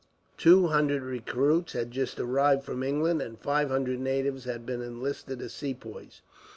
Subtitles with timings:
[0.35, 5.39] Two hundred recruits had just arrived from England, and five hundred natives had been enlisted
[5.43, 6.23] as Sepoys.